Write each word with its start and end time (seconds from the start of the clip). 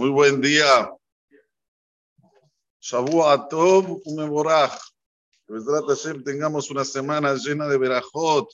Muy 0.00 0.08
buen 0.08 0.40
día. 0.40 0.90
Shavua 2.80 3.46
Tov 3.50 4.00
Umeborach. 4.06 4.80
Que 5.46 6.14
tengamos 6.24 6.70
una 6.70 6.86
semana 6.86 7.34
llena 7.34 7.68
de 7.68 7.76
Berajot, 7.76 8.48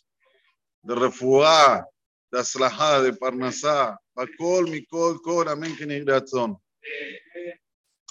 de 0.83 0.95
Refuá, 0.97 1.87
de 2.33 2.41
Aslahá, 2.41 3.01
de 3.01 3.13
Parnasá. 3.13 3.97
Bakol, 4.13 4.69
Mikol, 4.71 5.23
Kol, 5.23 5.47
Amén. 5.47 5.77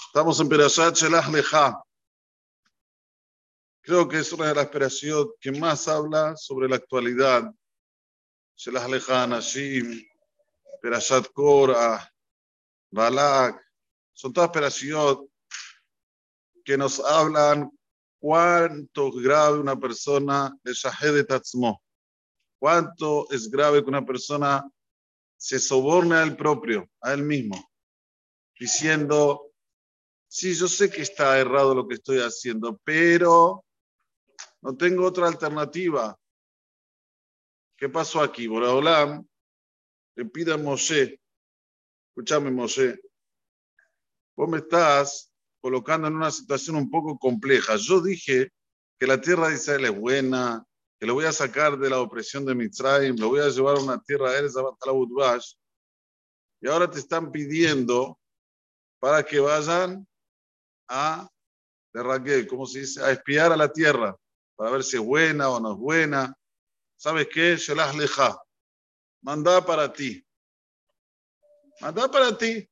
Estamos 0.08 0.40
en 0.40 0.48
Perashat 0.48 0.96
Shelach 0.96 1.28
Lecha. 1.28 1.78
Creo 3.82 4.08
que 4.08 4.20
es 4.20 4.32
una 4.32 4.48
de 4.48 4.56
las 4.56 4.70
perashiot 4.70 5.38
que 5.42 5.52
más 5.52 5.90
habla 5.90 6.38
sobre 6.38 6.70
la 6.70 6.78
actualidad. 6.78 7.52
Shelach 8.56 8.88
Lecha, 8.88 9.28
Nashim, 9.28 10.02
Perashat 10.82 11.28
Korah, 11.34 12.15
Balak, 12.92 13.62
son 14.14 14.32
todas 14.34 14.50
perashiot 14.50 15.30
que 16.64 16.78
nos 16.78 17.00
hablan 17.00 17.70
cuánto 18.20 19.10
es 19.10 19.24
grave 19.24 19.60
una 19.60 19.80
persona 19.80 20.58
Shahed 20.64 21.14
de 21.14 21.24
Tatzmo, 21.24 21.82
cuánto 22.60 23.30
es 23.32 23.50
grave 23.50 23.84
que 23.84 23.90
una 23.90 24.06
persona 24.06 24.68
se 25.38 25.60
soborne 25.60 26.16
a 26.16 26.24
él 26.24 26.36
propio, 26.36 26.90
a 27.02 27.14
él 27.14 27.24
mismo, 27.24 27.72
diciendo, 28.60 29.52
sí, 30.28 30.56
yo 30.56 30.68
sé 30.68 30.90
que 30.90 31.02
está 31.02 31.38
errado 31.38 31.76
lo 31.76 31.88
que 31.88 31.96
estoy 31.96 32.20
haciendo, 32.20 32.80
pero 32.84 33.64
no 34.62 34.76
tengo 34.76 35.06
otra 35.06 35.28
alternativa. 35.28 36.18
¿Qué 37.78 37.90
pasó 37.90 38.22
aquí? 38.22 38.48
Boraholam 38.48 39.28
le 40.16 40.26
pide 40.26 40.54
a 40.54 40.58
Moshe, 40.58 41.20
escúchame 42.16 42.50
Moshe, 42.50 42.98
vos 44.38 44.48
me 44.48 44.60
estás 44.60 45.34
colocando 45.60 46.08
en 46.08 46.16
una 46.16 46.32
situación 46.32 46.78
un 46.78 46.90
poco 46.90 47.20
compleja. 47.20 47.76
Yo 47.76 48.00
dije 48.00 48.54
que 48.98 49.06
la 49.06 49.20
tierra 49.20 49.50
de 49.50 49.56
Israel 49.56 49.84
es 49.84 50.00
buena, 50.00 50.66
que 50.98 51.06
lo 51.06 51.14
voy 51.14 51.26
a 51.26 51.34
sacar 51.34 51.78
de 51.78 51.90
la 51.90 52.00
opresión 52.00 52.46
de 52.46 52.56
Mitzrayim, 52.56 53.18
lo 53.18 53.28
voy 53.28 53.42
a 53.42 53.50
llevar 53.50 53.76
a 53.76 53.82
una 53.82 54.02
tierra 54.02 54.32
de 54.32 54.38
Eretz 54.38 54.56
y 56.62 56.68
ahora 56.70 56.90
te 56.90 57.00
están 57.00 57.34
pidiendo 57.34 58.18
para 59.02 59.22
que 59.22 59.40
vayan 59.40 60.08
a 60.88 61.30
Raquel, 61.94 62.48
¿cómo 62.48 62.66
se 62.66 62.80
dice? 62.80 63.04
A 63.04 63.12
espiar 63.12 63.52
a 63.52 63.58
la 63.58 63.72
tierra 63.72 64.16
para 64.56 64.72
ver 64.72 64.86
si 64.86 64.96
es 64.96 65.04
buena 65.04 65.50
o 65.50 65.60
no 65.60 65.74
es 65.74 65.78
buena. 65.78 66.34
¿Sabes 66.96 67.28
qué? 67.32 67.58
Shelah 67.58 67.92
leja. 67.94 68.42
Manda 69.22 69.66
para 69.66 69.92
ti. 69.92 70.25
Manda 71.82 72.10
para 72.10 72.38
ti. 72.38 72.68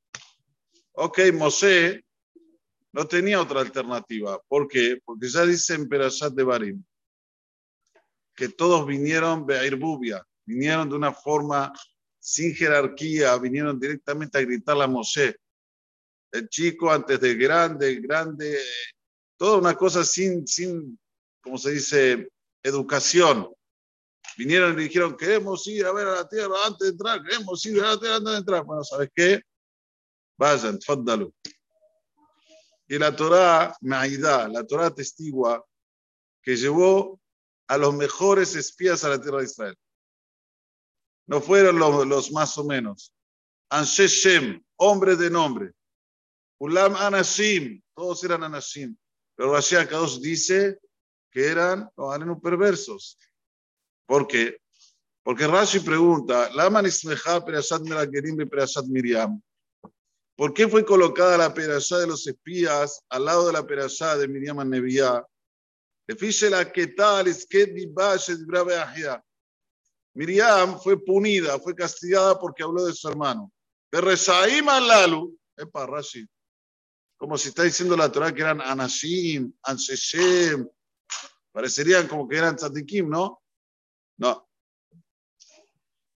Ok, 0.94 1.20
Mosé 1.34 2.04
no 2.92 3.08
tenía 3.08 3.42
otra 3.42 3.62
alternativa. 3.62 4.40
¿Por 4.48 4.68
qué? 4.68 5.00
Porque 5.04 5.28
ya 5.28 5.46
dice 5.46 5.74
en 5.74 5.90
Perashat 5.90 6.34
de 6.34 6.44
Barim 6.44 6.84
que 8.36 8.50
todos 8.50 8.86
vinieron 8.88 9.46
de 9.46 9.60
Airbubia, 9.60 10.26
vinieron 10.46 10.90
de 10.90 10.96
una 10.96 11.14
forma 11.14 11.72
sin 12.20 12.56
jerarquía, 12.56 13.36
vinieron 13.38 13.80
directamente 13.80 14.38
a 14.38 14.42
gritarle 14.42 14.84
a 14.84 14.88
Mosé. 14.88 15.38
El 16.32 16.50
chico 16.50 16.92
antes 16.92 17.20
de 17.20 17.36
grande, 17.36 17.96
grande, 17.96 18.58
toda 19.38 19.58
una 19.58 19.76
cosa 19.76 20.04
sin, 20.04 20.48
sin, 20.48 20.98
como 21.42 21.58
se 21.58 21.72
dice, 21.72 22.30
educación. 22.64 23.54
Vinieron 24.38 24.80
y 24.80 24.84
dijeron, 24.84 25.16
queremos 25.16 25.66
ir 25.68 25.86
a 25.86 25.94
ver 25.94 26.08
a 26.08 26.16
la 26.16 26.28
tierra 26.28 26.56
antes 26.66 26.80
de 26.80 26.90
entrar, 26.90 27.22
queremos 27.24 27.66
ir 27.66 27.84
a 27.84 27.90
la 27.90 28.00
tierra 28.00 28.16
antes 28.18 28.32
de 28.32 28.38
entrar. 28.40 28.64
Bueno, 28.64 28.84
¿sabes 28.84 29.10
qué? 29.16 29.42
Vayan, 30.38 30.80
faddalu. 30.82 31.34
Y 32.88 32.98
la 32.98 33.16
Torah, 33.16 33.76
Maidá, 33.82 34.48
la 34.48 34.66
Torah 34.66 34.94
testigua 34.94 35.64
que 36.42 36.56
llevó 36.56 37.20
a 37.68 37.78
los 37.78 37.94
mejores 37.94 38.56
espías 38.56 39.04
a 39.04 39.10
la 39.10 39.22
tierra 39.22 39.40
de 39.40 39.46
Israel. 39.46 39.78
No 41.28 41.40
fueron 41.40 41.80
los, 41.80 42.06
los 42.06 42.32
más 42.32 42.58
o 42.58 42.66
menos. 42.66 43.14
Anshe 43.70 44.08
Shem, 44.08 44.64
hombres 44.76 45.18
de 45.18 45.30
nombre. 45.30 45.72
Ulam 46.60 46.96
Anashim, 46.96 47.82
todos 47.96 48.24
eran 48.24 48.44
Anashim. 48.44 48.96
Pero 49.36 49.52
Rashi 49.54 49.76
Akadosh 49.76 50.20
dice 50.20 50.80
que 51.32 51.48
eran 51.48 51.90
los 51.98 52.42
perversos. 52.42 53.18
¿Por 54.06 54.28
qué? 54.28 54.58
Porque 55.24 55.48
Rashi 55.48 55.80
pregunta, 55.80 56.50
Miriam. 58.90 59.42
¿Por 60.36 60.54
qué 60.54 60.68
fue 60.68 60.84
colocada 60.84 61.38
la 61.38 61.54
perashá 61.54 62.00
de 62.00 62.08
los 62.08 62.28
espías 62.28 63.02
al 63.10 63.26
lado 63.26 63.48
de 63.48 63.54
la 63.54 63.66
perashá 63.66 64.18
de 64.18 64.28
Miriam 64.28 64.58
Neviá? 64.68 65.24
Miriam 70.16 70.80
fue 70.82 71.04
punida, 71.04 71.60
fue 71.60 71.76
castigada 71.76 72.40
porque 72.40 72.64
habló 72.64 72.86
de 72.86 72.94
su 72.94 73.08
hermano. 73.08 73.52
De 73.92 74.02
Resaim 74.02 74.66
Lalu, 74.66 75.38
epa 75.56 75.86
Rashi, 75.86 76.28
como 77.16 77.38
si 77.38 77.50
está 77.50 77.64
diciendo 77.64 77.96
la 77.96 78.12
Torah 78.12 78.34
que 78.34 78.42
eran 78.42 78.60
Anashim, 78.60 79.54
Anseshem, 79.64 80.68
parecerían 81.54 82.08
como 82.08 82.28
que 82.28 82.38
eran 82.38 82.56
tzadikim, 82.56 83.08
¿no? 83.08 83.43
No. 84.18 84.48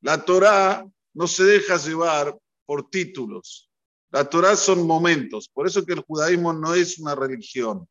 La 0.01 0.25
Torah 0.25 0.87
no 1.15 1.27
se 1.27 1.45
deja 1.45 1.77
llevar 1.77 2.39
por 2.65 2.91
títulos. 2.91 3.71
La 4.11 4.29
Torah 4.29 4.57
son 4.57 4.87
momentos. 4.87 5.49
Por 5.49 5.67
eso 5.67 5.85
que 5.85 5.95
el 5.95 6.01
judaísmo 6.01 6.53
no 6.53 6.75
es 6.75 6.99
una 6.99 7.15
religión. 7.15 7.89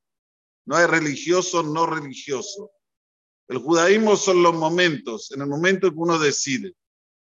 No 0.65 0.75
hay 0.75 0.87
religioso, 0.87 1.63
no 1.63 1.85
religioso. 1.85 2.71
El 3.47 3.59
judaísmo 3.59 4.15
son 4.15 4.41
los 4.41 4.55
momentos, 4.55 5.31
en 5.31 5.41
el 5.41 5.47
momento 5.47 5.89
que 5.89 5.97
uno 5.97 6.17
decide. 6.17 6.73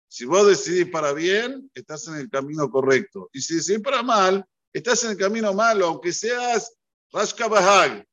Si 0.08 0.24
vos 0.24 0.46
decidís 0.46 0.88
para 0.90 1.12
bien, 1.12 1.70
estás 1.74 2.08
en 2.08 2.14
el 2.14 2.30
camino 2.30 2.70
correcto. 2.70 3.28
Y 3.32 3.40
si 3.42 3.56
decidís 3.56 3.82
para 3.82 4.02
mal, 4.02 4.44
estás 4.72 5.04
en 5.04 5.10
el 5.10 5.16
camino 5.16 5.52
malo, 5.52 5.86
aunque 5.86 6.12
seas 6.12 6.74
Rashka 7.12 7.46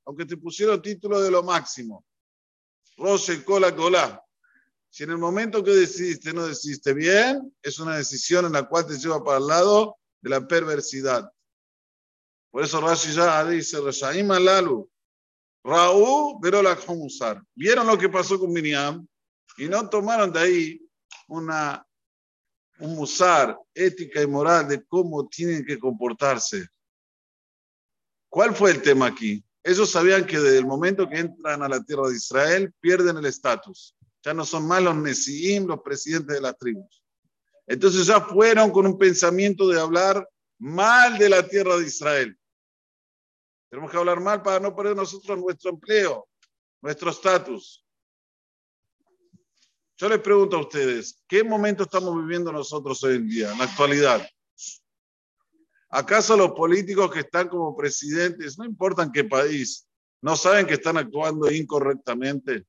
aunque 0.05 0.25
te 0.25 0.37
pusieron 0.37 0.81
título 0.81 1.21
de 1.21 1.31
lo 1.31 1.41
máximo. 1.41 2.05
Roche, 2.97 3.43
cola, 3.43 3.75
cola. 3.75 4.23
Si 4.91 5.03
en 5.03 5.11
el 5.11 5.17
momento 5.17 5.63
que 5.63 5.71
decidiste 5.71 6.33
no 6.33 6.45
decidiste 6.45 6.93
bien, 6.93 7.55
es 7.63 7.79
una 7.79 7.95
decisión 7.95 8.45
en 8.45 8.51
la 8.51 8.67
cual 8.67 8.85
te 8.85 8.97
lleva 8.97 9.23
para 9.23 9.37
el 9.37 9.47
lado 9.47 9.97
de 10.21 10.29
la 10.29 10.45
perversidad. 10.45 11.31
Por 12.51 12.65
eso 12.65 12.81
Rashi 12.81 13.13
ya 13.13 13.45
dice, 13.45 13.79
Rashaim 13.79 14.29
alalu, 14.29 14.91
Raúl 15.63 16.39
la 16.41 16.77
Musar. 16.89 17.41
Vieron 17.55 17.87
lo 17.87 17.97
que 17.97 18.09
pasó 18.09 18.37
con 18.37 18.51
Miriam 18.51 19.07
y 19.57 19.69
no 19.69 19.87
tomaron 19.89 20.33
de 20.33 20.39
ahí 20.39 20.81
una, 21.29 21.87
un 22.79 22.95
musar, 22.95 23.57
ética 23.73 24.21
y 24.21 24.27
moral 24.27 24.67
de 24.67 24.83
cómo 24.85 25.25
tienen 25.29 25.63
que 25.63 25.79
comportarse. 25.79 26.67
¿Cuál 28.29 28.53
fue 28.53 28.71
el 28.71 28.81
tema 28.81 29.07
aquí? 29.07 29.41
Ellos 29.63 29.89
sabían 29.89 30.25
que 30.25 30.37
desde 30.37 30.57
el 30.57 30.65
momento 30.65 31.07
que 31.07 31.19
entran 31.19 31.63
a 31.63 31.69
la 31.69 31.81
tierra 31.81 32.09
de 32.09 32.17
Israel 32.17 32.73
pierden 32.81 33.15
el 33.15 33.25
estatus. 33.25 33.95
Ya 34.23 34.33
no 34.33 34.45
son 34.45 34.67
más 34.67 34.81
los 34.83 34.95
Nesiim, 34.95 35.65
los 35.65 35.81
presidentes 35.81 36.35
de 36.35 36.41
las 36.41 36.57
tribus. 36.57 37.03
Entonces 37.67 38.05
ya 38.05 38.21
fueron 38.21 38.71
con 38.71 38.85
un 38.85 38.97
pensamiento 38.97 39.67
de 39.67 39.79
hablar 39.79 40.27
mal 40.59 41.17
de 41.17 41.29
la 41.29 41.47
tierra 41.47 41.77
de 41.77 41.87
Israel. 41.87 42.37
Tenemos 43.69 43.89
que 43.89 43.97
hablar 43.97 44.19
mal 44.19 44.41
para 44.41 44.59
no 44.59 44.75
perder 44.75 44.95
nosotros 44.95 45.39
nuestro 45.39 45.71
empleo, 45.71 46.27
nuestro 46.81 47.09
estatus. 47.09 47.85
Yo 49.97 50.09
les 50.09 50.19
pregunto 50.19 50.57
a 50.57 50.61
ustedes, 50.61 51.23
¿qué 51.27 51.43
momento 51.43 51.83
estamos 51.83 52.15
viviendo 52.17 52.51
nosotros 52.51 53.03
hoy 53.03 53.15
en 53.15 53.29
día, 53.29 53.51
en 53.51 53.57
la 53.59 53.65
actualidad? 53.65 54.27
¿Acaso 55.89 56.35
los 56.35 56.51
políticos 56.51 57.11
que 57.11 57.19
están 57.19 57.47
como 57.49 57.75
presidentes, 57.75 58.57
no 58.57 58.65
importa 58.65 59.03
en 59.03 59.11
qué 59.11 59.23
país, 59.23 59.87
no 60.21 60.35
saben 60.35 60.65
que 60.65 60.73
están 60.75 60.97
actuando 60.97 61.51
incorrectamente? 61.51 62.65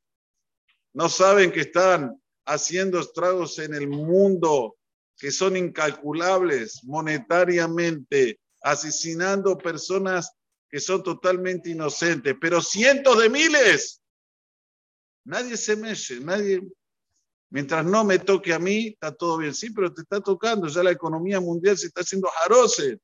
¿No 0.94 1.08
saben 1.08 1.52
que 1.52 1.60
están 1.60 2.20
haciendo 2.44 3.00
estragos 3.00 3.58
en 3.58 3.74
el 3.74 3.88
mundo 3.88 4.76
que 5.16 5.30
son 5.30 5.56
incalculables 5.56 6.82
monetariamente, 6.84 8.40
asesinando 8.60 9.56
personas 9.56 10.32
que 10.68 10.80
son 10.80 11.02
totalmente 11.02 11.70
inocentes, 11.70 12.34
pero 12.40 12.62
cientos 12.62 13.18
de 13.20 13.28
miles. 13.28 14.02
Nadie 15.24 15.56
se 15.56 15.76
meche, 15.76 16.18
nadie. 16.20 16.62
Mientras 17.50 17.84
no 17.84 18.04
me 18.04 18.18
toque 18.18 18.54
a 18.54 18.58
mí, 18.58 18.88
está 18.88 19.14
todo 19.14 19.36
bien. 19.36 19.54
Sí, 19.54 19.70
pero 19.70 19.92
te 19.92 20.00
está 20.00 20.20
tocando. 20.20 20.66
Ya 20.68 20.82
la 20.82 20.90
economía 20.90 21.38
mundial 21.38 21.76
se 21.76 21.88
está 21.88 22.00
haciendo 22.00 22.28
jarose. 22.28 22.98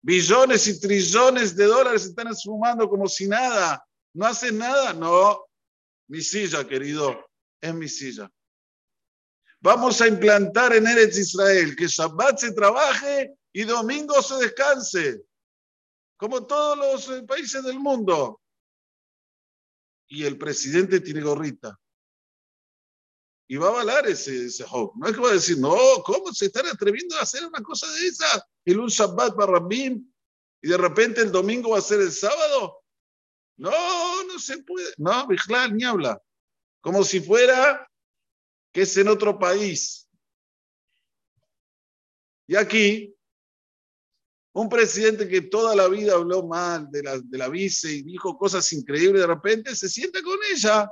Billones 0.00 0.68
y 0.68 0.80
trillones 0.80 1.56
de 1.56 1.64
dólares 1.64 2.02
se 2.02 2.08
están 2.10 2.28
esfumando 2.28 2.88
como 2.88 3.08
si 3.08 3.26
nada. 3.26 3.84
¿No 4.14 4.24
hacen 4.24 4.58
nada? 4.58 4.92
No. 4.92 5.47
Mi 6.08 6.22
silla, 6.22 6.66
querido, 6.66 7.28
es 7.60 7.74
mi 7.74 7.88
silla. 7.88 8.30
Vamos 9.60 10.00
a 10.00 10.08
implantar 10.08 10.74
en 10.74 10.86
Eretz 10.86 11.18
Israel 11.18 11.74
que 11.76 11.86
Shabbat 11.86 12.38
se 12.38 12.52
trabaje 12.52 13.34
y 13.52 13.64
domingo 13.64 14.22
se 14.22 14.36
descanse, 14.36 15.22
como 16.16 16.46
todos 16.46 16.78
los 16.78 17.18
eh, 17.18 17.22
países 17.24 17.62
del 17.64 17.78
mundo. 17.78 18.40
Y 20.08 20.24
el 20.24 20.38
presidente 20.38 21.00
tiene 21.00 21.20
gorrita. 21.20 21.78
Y 23.50 23.56
va 23.56 23.66
a 23.66 23.70
avalar 23.70 24.06
ese, 24.06 24.46
ese 24.46 24.64
No 24.70 25.06
es 25.06 25.14
que 25.14 25.20
va 25.20 25.30
a 25.30 25.34
decir, 25.34 25.58
no, 25.58 25.76
¿cómo 26.04 26.32
se 26.32 26.46
están 26.46 26.66
atreviendo 26.66 27.16
a 27.16 27.22
hacer 27.22 27.44
una 27.44 27.62
cosa 27.62 27.90
de 27.92 28.06
esa? 28.06 28.46
El 28.64 28.80
un 28.80 28.88
Shabbat 28.88 29.34
para 29.34 29.52
Rabin 29.52 30.14
y 30.62 30.68
de 30.68 30.76
repente 30.76 31.20
el 31.20 31.32
domingo 31.32 31.70
va 31.70 31.78
a 31.78 31.82
ser 31.82 32.00
el 32.00 32.12
sábado. 32.12 32.82
No, 33.58 34.24
no 34.24 34.38
se 34.38 34.62
puede. 34.62 34.86
No, 34.96 35.26
Bijlal 35.26 35.76
ni 35.76 35.84
habla. 35.84 36.20
Como 36.80 37.04
si 37.04 37.20
fuera 37.20 37.86
que 38.72 38.82
es 38.82 38.96
en 38.96 39.08
otro 39.08 39.38
país. 39.38 40.08
Y 42.46 42.56
aquí, 42.56 43.14
un 44.54 44.68
presidente 44.68 45.28
que 45.28 45.42
toda 45.42 45.76
la 45.76 45.88
vida 45.88 46.14
habló 46.14 46.46
mal 46.46 46.90
de 46.90 47.02
la, 47.02 47.18
de 47.18 47.38
la 47.38 47.48
vice 47.48 47.92
y 47.92 48.02
dijo 48.02 48.38
cosas 48.38 48.72
increíbles, 48.72 49.20
de 49.20 49.26
repente 49.26 49.76
se 49.76 49.88
sienta 49.88 50.22
con 50.22 50.38
ella 50.50 50.88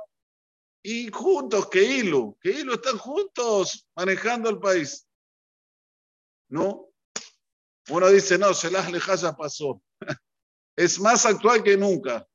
y 0.83 1.09
juntos, 1.11 1.67
que 1.69 1.83
hilo, 1.83 2.37
que 2.41 2.51
hilo 2.51 2.75
están 2.75 2.97
juntos 2.97 3.87
manejando 3.95 4.49
el 4.49 4.59
país. 4.59 5.07
¿No? 6.49 6.89
Uno 7.89 8.09
dice, 8.09 8.37
no, 8.37 8.53
Selah 8.53 8.89
Leja 8.89 9.15
ya 9.15 9.35
pasó. 9.35 9.81
es 10.75 10.99
más 10.99 11.25
actual 11.25 11.63
que 11.63 11.75
nunca. 11.75 12.27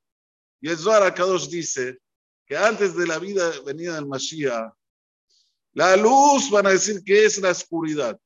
Y 0.62 0.70
el 0.70 0.78
Zohar 0.78 1.02
Akadosh 1.02 1.48
dice 1.48 1.98
que 2.46 2.56
antes 2.56 2.96
de 2.96 3.04
la 3.04 3.18
vida 3.18 3.52
venida 3.66 3.96
del 3.96 4.06
Mashiach, 4.06 4.72
la 5.74 5.96
luz 5.96 6.48
van 6.50 6.68
a 6.68 6.70
decir 6.70 7.02
que 7.02 7.24
es 7.24 7.38
la 7.38 7.50
oscuridad. 7.50 8.18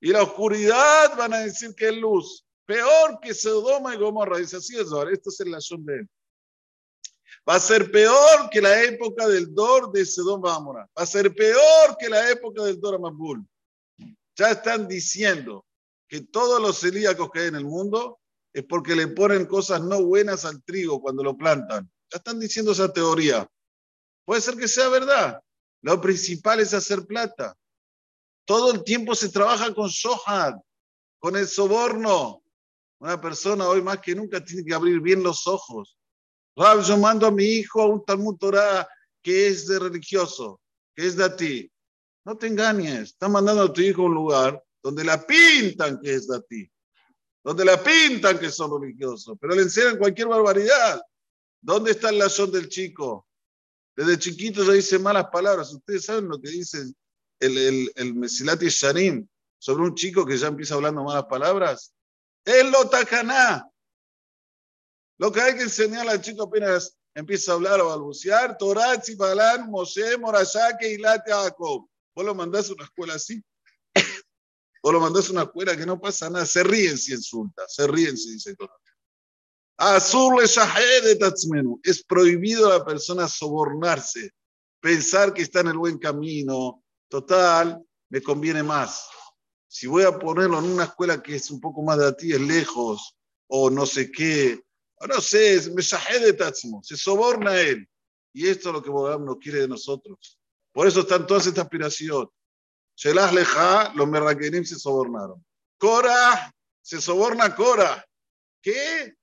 Y 0.00 0.08
la 0.08 0.24
oscuridad 0.24 1.16
van 1.16 1.34
a 1.34 1.38
decir 1.38 1.72
que 1.76 1.88
es 1.88 1.96
luz. 1.96 2.44
Peor 2.66 3.20
que 3.22 3.32
Sodoma 3.32 3.94
y 3.94 3.98
Gomorra. 3.98 4.38
Dice 4.38 4.56
así 4.56 4.74
Zohar. 4.84 5.12
Esto 5.12 5.30
es 5.30 5.38
el 5.40 5.52
lazón 5.52 5.84
de 5.84 5.98
él. 5.98 6.08
Va 7.48 7.54
a 7.54 7.60
ser 7.60 7.92
peor 7.92 8.50
que 8.50 8.60
la 8.60 8.82
época 8.82 9.28
del 9.28 9.54
Dor 9.54 9.92
de 9.92 10.02
y 10.02 10.22
Gomorra. 10.22 10.90
Va 10.98 11.02
a 11.02 11.06
ser 11.06 11.32
peor 11.32 11.96
que 11.96 12.08
la 12.08 12.28
época 12.28 12.64
del 12.64 12.80
Dor 12.80 12.96
Amabul. 12.96 13.46
Ya 14.34 14.50
están 14.50 14.88
diciendo 14.88 15.64
que 16.08 16.22
todos 16.22 16.60
los 16.60 16.80
celíacos 16.80 17.30
que 17.30 17.40
hay 17.40 17.46
en 17.48 17.56
el 17.56 17.64
mundo 17.64 18.18
es 18.56 18.64
porque 18.64 18.96
le 18.96 19.08
ponen 19.08 19.44
cosas 19.44 19.82
no 19.82 20.02
buenas 20.02 20.46
al 20.46 20.64
trigo 20.64 20.98
cuando 20.98 21.22
lo 21.22 21.36
plantan. 21.36 21.92
Ya 22.10 22.16
están 22.16 22.40
diciendo 22.40 22.72
esa 22.72 22.90
teoría. 22.90 23.46
Puede 24.24 24.40
ser 24.40 24.56
que 24.56 24.66
sea 24.66 24.88
verdad. 24.88 25.42
Lo 25.82 26.00
principal 26.00 26.60
es 26.60 26.72
hacer 26.72 27.04
plata. 27.04 27.54
Todo 28.46 28.72
el 28.72 28.82
tiempo 28.82 29.14
se 29.14 29.28
trabaja 29.28 29.74
con 29.74 29.90
sohad, 29.90 30.54
con 31.18 31.36
el 31.36 31.46
soborno. 31.46 32.42
Una 32.98 33.20
persona 33.20 33.68
hoy 33.68 33.82
más 33.82 33.98
que 33.98 34.14
nunca 34.14 34.42
tiene 34.42 34.64
que 34.64 34.72
abrir 34.72 35.02
bien 35.02 35.22
los 35.22 35.46
ojos. 35.46 35.98
Rab, 36.56 36.80
yo 36.80 36.96
mando 36.96 37.26
a 37.26 37.30
mi 37.30 37.44
hijo 37.44 37.82
a 37.82 37.88
un 37.88 38.06
Talmud 38.06 38.38
Torah 38.38 38.88
que 39.22 39.48
es 39.48 39.66
de 39.66 39.78
religioso, 39.78 40.62
que 40.94 41.06
es 41.06 41.14
de 41.14 41.28
ti. 41.28 41.70
No 42.24 42.38
te 42.38 42.46
engañes, 42.46 43.10
está 43.10 43.28
mandando 43.28 43.64
a 43.64 43.72
tu 43.74 43.82
hijo 43.82 44.00
a 44.00 44.06
un 44.06 44.14
lugar 44.14 44.64
donde 44.82 45.04
la 45.04 45.26
pintan 45.26 46.00
que 46.00 46.14
es 46.14 46.26
de 46.26 46.40
ti, 46.48 46.70
donde 47.46 47.64
la 47.64 47.80
pintan 47.80 48.40
que 48.40 48.50
son 48.50 48.82
religiosos, 48.82 49.38
pero 49.40 49.54
le 49.54 49.62
enseñan 49.62 49.98
cualquier 49.98 50.26
barbaridad. 50.26 51.00
¿Dónde 51.60 51.92
está 51.92 52.08
el 52.10 52.18
lazón 52.18 52.50
del 52.50 52.68
chico? 52.68 53.28
Desde 53.94 54.18
chiquito 54.18 54.64
ya 54.64 54.72
dice 54.72 54.98
malas 54.98 55.28
palabras. 55.30 55.72
Ustedes 55.72 56.06
saben 56.06 56.26
lo 56.26 56.40
que 56.40 56.50
dice 56.50 56.78
el, 57.38 57.56
el, 57.56 57.92
el 57.94 58.14
Mesilati 58.16 58.66
Sharim 58.66 59.28
sobre 59.58 59.84
un 59.84 59.94
chico 59.94 60.26
que 60.26 60.36
ya 60.36 60.48
empieza 60.48 60.74
hablando 60.74 61.04
malas 61.04 61.26
palabras. 61.26 61.94
Es 62.44 62.68
lo 62.68 62.88
tacaná. 62.88 63.64
Lo 65.16 65.30
que 65.30 65.40
hay 65.40 65.54
que 65.54 65.62
enseñar 65.62 66.08
al 66.08 66.20
chico 66.20 66.42
apenas 66.42 66.96
empieza 67.14 67.52
a 67.52 67.54
hablar 67.54 67.80
o 67.80 67.90
balbucear, 67.90 68.58
Torah, 68.58 69.00
Balán, 69.16 69.70
Moshe, 69.70 70.18
Morashake 70.18 70.94
y 70.94 70.98
Late 70.98 71.30
Jacob. 71.30 71.88
Vos 72.12 72.24
lo 72.24 72.34
mandás 72.34 72.70
a 72.70 72.72
una 72.72 72.82
escuela 72.82 73.14
así 73.14 73.40
o 74.86 74.92
lo 74.92 75.00
mandas 75.00 75.28
a 75.28 75.32
una 75.32 75.42
escuela 75.42 75.76
que 75.76 75.84
no 75.84 76.00
pasa 76.00 76.30
nada, 76.30 76.46
se 76.46 76.62
ríen 76.62 76.96
si 76.96 77.12
insulta, 77.12 77.64
se 77.66 77.88
ríen 77.88 78.16
si 78.16 78.34
dice 78.34 78.54
cosas. 78.54 78.76
Es 81.82 82.04
prohibido 82.04 82.70
a 82.70 82.78
la 82.78 82.84
persona 82.84 83.26
sobornarse, 83.26 84.30
pensar 84.78 85.34
que 85.34 85.42
está 85.42 85.58
en 85.62 85.68
el 85.68 85.78
buen 85.78 85.98
camino. 85.98 86.84
Total, 87.08 87.84
me 88.10 88.22
conviene 88.22 88.62
más. 88.62 89.08
Si 89.66 89.88
voy 89.88 90.04
a 90.04 90.16
ponerlo 90.16 90.60
en 90.60 90.66
una 90.66 90.84
escuela 90.84 91.20
que 91.20 91.34
es 91.34 91.50
un 91.50 91.60
poco 91.60 91.82
más 91.82 91.98
de 91.98 92.06
a 92.06 92.16
ti, 92.16 92.32
es 92.32 92.40
lejos, 92.40 93.16
o 93.48 93.68
no 93.70 93.86
sé 93.86 94.12
qué, 94.12 94.62
no 95.08 95.20
sé, 95.20 95.54
es 95.54 95.68
se 96.82 96.96
soborna 96.96 97.60
él. 97.60 97.88
Y 98.32 98.46
esto 98.46 98.68
es 98.68 98.72
lo 98.72 98.82
que 98.84 98.90
Boram 98.90 99.24
no 99.24 99.36
quiere 99.36 99.62
de 99.62 99.68
nosotros. 99.68 100.38
Por 100.72 100.86
eso 100.86 101.00
están 101.00 101.26
todas 101.26 101.44
estas 101.48 101.64
aspiraciones. 101.64 102.28
Shelah 102.96 103.30
Leja, 103.32 103.92
los 103.94 104.08
Merrakenim 104.08 104.64
se 104.64 104.78
sobornaron. 104.78 105.44
Cora, 105.78 106.52
se 106.80 107.00
soborna 107.00 107.54
Cora. 107.54 108.04
¿Qué? 108.62 109.14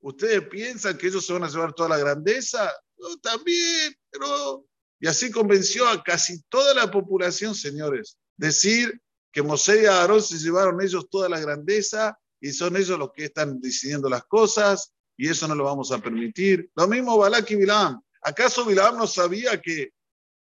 ¿Ustedes 0.00 0.48
piensan 0.48 0.96
que 0.96 1.08
ellos 1.08 1.26
se 1.26 1.32
van 1.32 1.44
a 1.44 1.48
llevar 1.48 1.72
toda 1.74 1.90
la 1.90 1.98
grandeza? 1.98 2.72
No, 2.96 3.16
también, 3.18 3.94
pero... 4.10 4.64
Y 5.00 5.08
así 5.08 5.32
convenció 5.32 5.88
a 5.88 6.00
casi 6.00 6.40
toda 6.42 6.74
la 6.74 6.88
población, 6.88 7.56
señores. 7.56 8.16
Decir 8.36 9.00
que 9.32 9.42
Mosé 9.42 9.82
y 9.82 9.86
Aarón 9.86 10.22
se 10.22 10.38
llevaron 10.38 10.80
ellos 10.80 11.08
toda 11.10 11.28
la 11.28 11.40
grandeza 11.40 12.16
y 12.40 12.52
son 12.52 12.76
ellos 12.76 12.98
los 12.98 13.10
que 13.12 13.24
están 13.24 13.60
decidiendo 13.60 14.08
las 14.08 14.24
cosas 14.24 14.92
y 15.16 15.28
eso 15.28 15.48
no 15.48 15.56
lo 15.56 15.64
vamos 15.64 15.90
a 15.90 15.98
permitir. 15.98 16.70
Lo 16.76 16.86
mismo 16.86 17.18
Balak 17.18 17.50
y 17.50 17.56
Bilam. 17.56 18.00
¿Acaso 18.22 18.64
Bilam 18.64 18.96
no 18.96 19.08
sabía 19.08 19.60
que 19.60 19.90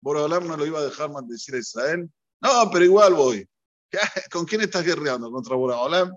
Borobalam 0.02 0.46
no 0.46 0.56
lo 0.58 0.66
iba 0.66 0.80
a 0.80 0.84
dejar 0.84 1.10
maldecir 1.10 1.54
a 1.54 1.58
Israel? 1.58 2.10
No, 2.40 2.70
pero 2.72 2.84
igual 2.84 3.14
voy. 3.14 3.48
¿Con 4.30 4.44
quién 4.46 4.62
estás 4.62 4.84
guerreando? 4.84 5.30
¿Contra 5.30 5.56
Boraholam? 5.56 6.16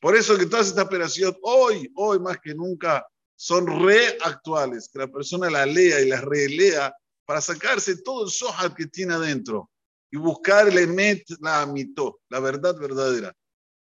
Por 0.00 0.16
eso 0.16 0.36
que 0.36 0.46
todas 0.46 0.68
estas 0.68 0.84
operaciones, 0.84 1.38
hoy, 1.42 1.90
hoy 1.94 2.18
más 2.18 2.38
que 2.38 2.54
nunca, 2.54 3.06
son 3.36 3.66
reactuales. 3.66 4.88
Que 4.92 5.00
la 5.00 5.08
persona 5.08 5.50
la 5.50 5.66
lea 5.66 6.00
y 6.00 6.08
la 6.08 6.20
relea 6.20 6.94
para 7.24 7.40
sacarse 7.40 8.02
todo 8.02 8.24
el 8.24 8.30
soja 8.30 8.74
que 8.74 8.86
tiene 8.86 9.14
adentro 9.14 9.70
y 10.10 10.18
buscar 10.18 10.68
el 10.68 10.78
emet, 10.78 11.24
la 11.40 11.62
amito, 11.62 12.20
la 12.28 12.40
verdad 12.40 12.78
verdadera. 12.78 13.34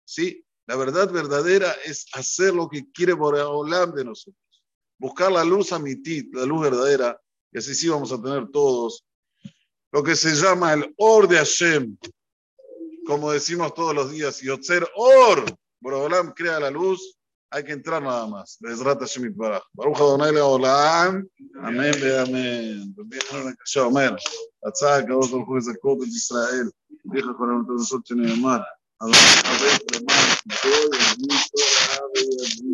¿Sí? 0.06 0.44
La 0.68 0.76
verdad 0.76 1.12
verdadera 1.12 1.76
es 1.86 2.06
hacer 2.14 2.54
lo 2.54 2.70
que 2.70 2.90
quiere 2.92 3.14
Boraholam 3.14 3.94
de 3.94 4.06
nosotros. 4.06 4.64
Buscar 4.98 5.32
la 5.32 5.44
luz 5.44 5.74
amitit, 5.74 6.34
la 6.34 6.46
luz 6.46 6.62
verdadera, 6.62 7.20
y 7.52 7.58
así 7.58 7.76
sí 7.76 7.90
vamos 7.90 8.12
a 8.12 8.22
tener 8.22 8.48
todos 8.52 9.04
lo 9.93 10.03
que 10.03 10.17
se 10.17 10.35
llama 10.35 10.73
el 10.73 10.95
Or 10.97 11.27
de 11.29 11.37
Hashem, 11.37 11.97
como 13.07 13.33
decimos 13.33 13.73
todos 13.75 13.95
los 13.95 14.11
días, 14.11 14.41
Yotzer 14.41 14.87
Or, 14.97 15.45
Borobolam 15.81 16.33
crea 16.33 16.61
la 16.61 16.71
luz, 16.71 17.17
hay 17.51 17.65
que 17.65 17.73
entrar 17.73 18.03
nada 18.03 18.27
más. 18.27 18.57
Bezrat 18.61 19.01
Hashem 19.01 19.27
Itbaraj. 19.27 19.63
Baruch 19.73 19.97
Adonai 19.97 20.33
Leolam, 20.33 21.27
amén 21.63 21.95
amén. 22.21 22.95
שאומר, 23.65 24.15
הצעה 24.67 24.97
הקדוש 24.97 25.31
ברוך 25.31 25.49
הוא 25.49 25.59
יזכות 25.59 25.99
את 26.03 26.09
ישראל, 26.09 26.69
ידיך 27.07 27.27
כל 27.39 27.51
המתות 27.51 27.77
לעשות 27.79 28.07
שנאמר, 28.07 28.59
אבל 29.01 29.13
חבר 29.13 29.77
למען 29.95 30.29
תדעו 30.49 30.71
ימים 30.95 32.73